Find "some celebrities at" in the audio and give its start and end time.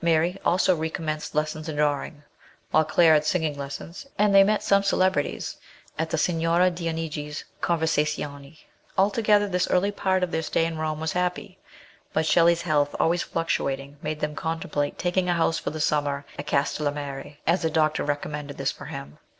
4.62-6.10